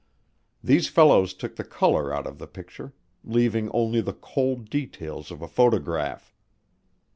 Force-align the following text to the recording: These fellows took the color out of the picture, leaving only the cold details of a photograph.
These 0.63 0.87
fellows 0.89 1.35
took 1.35 1.57
the 1.57 1.63
color 1.63 2.11
out 2.11 2.25
of 2.25 2.39
the 2.39 2.47
picture, 2.47 2.95
leaving 3.23 3.69
only 3.69 4.01
the 4.01 4.13
cold 4.15 4.67
details 4.67 5.29
of 5.29 5.43
a 5.43 5.47
photograph. 5.47 6.33